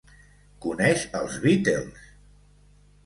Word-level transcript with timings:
Coneix 0.65 1.03
els 1.19 1.37
Beatles! 1.45 2.11